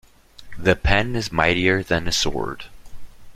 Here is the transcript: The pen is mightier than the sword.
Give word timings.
The 0.57 0.75
pen 0.75 1.15
is 1.15 1.31
mightier 1.31 1.83
than 1.83 2.05
the 2.05 2.11
sword. 2.11 2.63